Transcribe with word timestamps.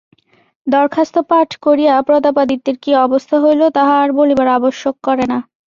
দরখাস্ত 0.67 1.15
পাঠ 1.29 1.49
করিয়া 1.65 1.93
প্রতাপাদিত্যের 2.07 2.77
কি 2.83 2.91
অবস্থা 3.05 3.35
হইল 3.43 3.61
তাহা 3.77 3.95
আর 4.03 4.09
বলিবার 4.17 4.47
আবশ্যক 4.57 4.95
করে 5.03 5.25
না। 5.25 5.37